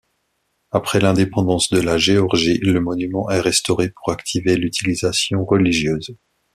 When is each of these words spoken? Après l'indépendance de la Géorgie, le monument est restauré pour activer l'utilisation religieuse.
Après 0.71 0.99
l'indépendance 0.99 1.69
de 1.69 1.79
la 1.79 1.99
Géorgie, 1.99 2.57
le 2.57 2.81
monument 2.81 3.29
est 3.29 3.39
restauré 3.39 3.91
pour 3.91 4.11
activer 4.11 4.57
l'utilisation 4.57 5.45
religieuse. 5.45 6.17